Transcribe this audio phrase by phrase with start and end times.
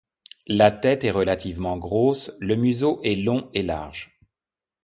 [0.47, 4.19] La tête est relativement grosse, le museau est long et large.